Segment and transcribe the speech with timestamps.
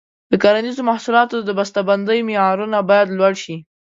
[0.31, 3.55] د کرنیزو محصولاتو د بسته بندۍ معیارونه باید لوړ شي.